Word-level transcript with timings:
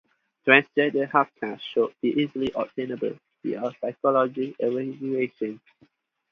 Transgender 0.47 1.05
healthcare 1.11 1.59
should 1.61 1.93
be 2.01 2.07
easily 2.09 2.51
obtainable 2.55 3.19
without 3.43 3.75
a 3.75 3.77
psychologist's 3.79 4.55
evaluation. 4.57 5.61